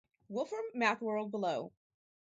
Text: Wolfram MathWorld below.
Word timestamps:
Wolfram 0.29 0.65
MathWorld 0.73 1.29
below. 1.29 1.73